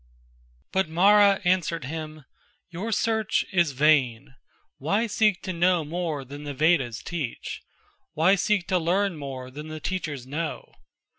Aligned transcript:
But 0.71 0.89
Mara 0.89 1.39
answered 1.45 1.83
him: 1.85 2.25
"Your 2.71 2.91
search 2.91 3.45
is 3.53 3.73
vain. 3.73 4.33
Why 4.79 5.05
seek 5.05 5.43
to 5.43 5.53
know 5.53 5.85
more 5.85 6.25
than 6.25 6.43
the 6.43 6.55
Vedas 6.55 7.03
teach? 7.03 7.61
Why 8.13 8.33
seek 8.33 8.65
to 8.69 8.79
learn 8.79 9.15
more 9.15 9.51
than 9.51 9.67
the 9.67 9.79
teachers 9.79 10.25
know? 10.25 10.73